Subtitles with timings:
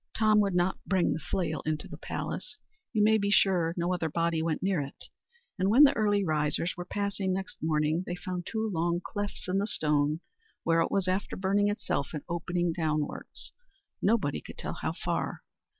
[0.17, 2.57] Tom would not bring the flail into the palace.
[2.91, 5.05] You may be sure no other body went near it;
[5.59, 9.59] and when the early risers were passing next morning, they found two long clefts in
[9.59, 10.21] the stone,
[10.63, 13.53] where it was after burning itself an opening downwards,
[14.01, 15.43] nobody could tell how far.